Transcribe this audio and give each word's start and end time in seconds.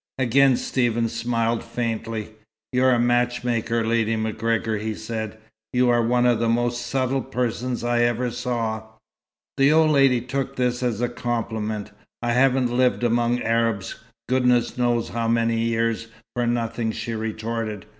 Again 0.17 0.57
Stephen 0.57 1.07
smiled 1.09 1.63
faintly. 1.63 2.29
"You're 2.73 2.89
a 2.91 2.97
matchmaker, 2.99 3.85
Lady 3.85 4.15
MacGregor," 4.15 4.77
he 4.77 4.95
said. 4.95 5.37
"You 5.73 5.89
are 5.91 6.01
one 6.01 6.25
of 6.25 6.39
the 6.39 6.49
most 6.49 6.87
subtle 6.87 7.21
persons 7.21 7.83
I 7.83 8.01
ever 8.01 8.31
saw." 8.31 8.81
The 9.57 9.71
old 9.71 9.91
lady 9.91 10.19
took 10.19 10.55
this 10.55 10.81
as 10.81 11.01
a 11.01 11.07
compliment. 11.07 11.91
"I 12.23 12.31
haven't 12.31 12.75
lived 12.75 13.03
among 13.03 13.43
Arabs, 13.43 13.93
goodness 14.27 14.75
knows 14.75 15.09
how 15.09 15.27
many 15.27 15.59
years, 15.59 16.07
for 16.35 16.47
nothing," 16.47 16.91
she 16.91 17.13
retorted. 17.13 17.85